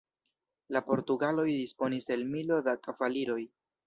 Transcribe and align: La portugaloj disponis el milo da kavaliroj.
La 0.77 0.79
portugaloj 0.85 1.45
disponis 1.49 2.09
el 2.15 2.23
milo 2.31 2.57
da 2.69 2.75
kavaliroj. 2.89 3.39